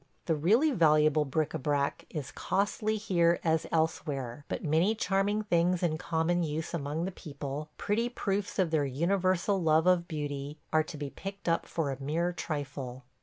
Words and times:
The 0.25 0.33
really 0.33 0.71
valuable 0.71 1.25
bric 1.25 1.51
à 1.51 1.61
brac 1.61 2.07
is 2.09 2.31
costly 2.31 2.97
here 2.97 3.39
as 3.43 3.67
elsewhere; 3.71 4.45
but 4.47 4.63
many 4.63 4.95
charming 4.95 5.43
things 5.43 5.83
in 5.83 5.99
common 5.99 6.41
use 6.41 6.73
among 6.73 7.05
the 7.05 7.11
people, 7.11 7.69
pretty 7.77 8.09
proofs 8.09 8.57
of 8.57 8.71
their 8.71 8.83
universal 8.83 9.61
love 9.61 9.85
of 9.85 10.07
beauty, 10.07 10.57
are 10.73 10.81
to 10.81 10.97
be 10.97 11.11
picked 11.11 11.47
up 11.47 11.67
for 11.67 11.91
a 11.91 12.01
mere 12.01 12.33
trifle. 12.33 13.03